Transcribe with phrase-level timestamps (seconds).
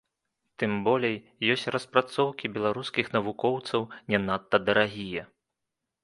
[0.61, 1.17] Тым болей,
[1.55, 3.81] ёсць распрацоўкі беларускіх навукоўцаў,
[4.13, 5.23] не надта дарагія.